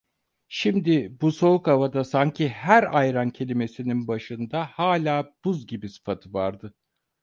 Şimdi, 0.47 1.21
bu 1.21 1.31
soğuk 1.31 1.67
havada, 1.67 2.03
sanki 2.03 2.49
her 2.49 2.95
ayran 2.97 3.29
kelimesinin 3.29 4.07
başında 4.07 4.65
hala 4.65 5.33
"buz 5.45 5.67
gibi" 5.67 5.89
sıfatı 5.89 6.33
vardı. 6.33 6.73